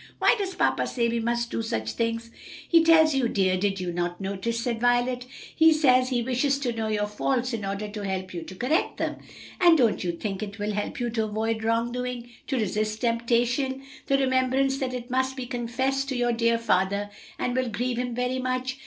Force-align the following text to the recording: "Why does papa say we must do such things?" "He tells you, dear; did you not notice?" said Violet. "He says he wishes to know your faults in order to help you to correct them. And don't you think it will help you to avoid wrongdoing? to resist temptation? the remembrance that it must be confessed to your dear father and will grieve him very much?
"Why 0.17 0.33
does 0.39 0.55
papa 0.55 0.87
say 0.87 1.07
we 1.09 1.19
must 1.19 1.51
do 1.51 1.61
such 1.61 1.91
things?" 1.91 2.31
"He 2.67 2.83
tells 2.83 3.13
you, 3.13 3.29
dear; 3.29 3.55
did 3.55 3.79
you 3.79 3.91
not 3.93 4.19
notice?" 4.19 4.59
said 4.59 4.81
Violet. 4.81 5.27
"He 5.55 5.71
says 5.71 6.09
he 6.09 6.23
wishes 6.23 6.57
to 6.61 6.73
know 6.73 6.87
your 6.87 7.05
faults 7.05 7.53
in 7.53 7.63
order 7.63 7.87
to 7.87 8.03
help 8.03 8.33
you 8.33 8.41
to 8.41 8.55
correct 8.55 8.97
them. 8.97 9.17
And 9.59 9.77
don't 9.77 10.03
you 10.03 10.11
think 10.13 10.41
it 10.41 10.57
will 10.57 10.71
help 10.71 10.99
you 10.99 11.11
to 11.11 11.25
avoid 11.25 11.63
wrongdoing? 11.63 12.31
to 12.47 12.57
resist 12.57 13.01
temptation? 13.01 13.83
the 14.07 14.17
remembrance 14.17 14.79
that 14.79 14.95
it 14.95 15.11
must 15.11 15.35
be 15.37 15.45
confessed 15.45 16.09
to 16.09 16.15
your 16.17 16.33
dear 16.33 16.57
father 16.57 17.11
and 17.37 17.55
will 17.55 17.69
grieve 17.69 17.99
him 17.99 18.15
very 18.15 18.39
much? 18.39 18.79